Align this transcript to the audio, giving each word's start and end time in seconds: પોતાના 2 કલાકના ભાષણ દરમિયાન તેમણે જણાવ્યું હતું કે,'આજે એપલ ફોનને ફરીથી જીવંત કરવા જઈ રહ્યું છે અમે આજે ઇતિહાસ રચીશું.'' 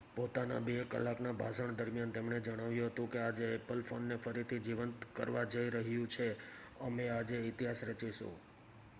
પોતાના 0.11 0.59
2 0.61 0.83
કલાકના 0.91 1.33
ભાષણ 1.33 1.75
દરમિયાન 1.75 2.13
તેમણે 2.13 2.39
જણાવ્યું 2.39 2.89
હતું 2.89 3.09
કે,'આજે 3.09 3.49
એપલ 3.49 3.83
ફોનને 3.83 4.17
ફરીથી 4.19 4.59
જીવંત 4.61 5.05
કરવા 5.13 5.43
જઈ 5.47 5.67
રહ્યું 5.69 6.07
છે 6.07 6.27
અમે 6.81 7.05
આજે 7.09 7.43
ઇતિહાસ 7.43 7.85
રચીશું.'' 7.85 8.33